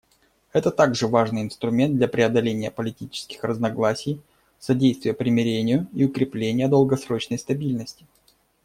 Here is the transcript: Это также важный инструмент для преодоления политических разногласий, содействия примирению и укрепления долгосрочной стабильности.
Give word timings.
Это 0.51 0.71
также 0.71 1.05
важный 1.05 1.43
инструмент 1.43 1.93
для 1.95 2.07
преодоления 2.07 2.71
политических 2.71 3.43
разногласий, 3.43 4.19
содействия 4.57 5.13
примирению 5.13 5.85
и 5.93 6.05
укрепления 6.05 6.67
долгосрочной 6.67 7.37
стабильности. 7.37 8.03